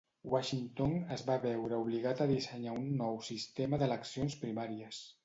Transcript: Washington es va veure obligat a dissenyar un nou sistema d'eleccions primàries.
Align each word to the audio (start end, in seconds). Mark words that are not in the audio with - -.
Washington 0.33 0.95
es 1.15 1.23
va 1.27 1.35
veure 1.43 1.79
obligat 1.83 2.23
a 2.25 2.27
dissenyar 2.31 2.73
un 2.79 2.87
nou 3.03 3.21
sistema 3.29 3.81
d'eleccions 3.85 4.39
primàries. 4.47 5.05